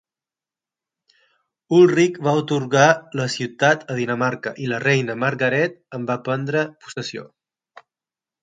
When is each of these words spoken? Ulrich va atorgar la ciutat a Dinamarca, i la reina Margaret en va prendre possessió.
Ulrich 1.79 2.17
va 2.29 2.33
atorgar 2.41 2.87
la 3.21 3.27
ciutat 3.35 3.85
a 3.95 3.99
Dinamarca, 3.99 4.55
i 4.65 4.71
la 4.73 4.81
reina 4.87 5.19
Margaret 5.27 5.79
en 5.99 6.09
va 6.13 6.19
prendre 6.31 6.65
possessió. 6.87 7.29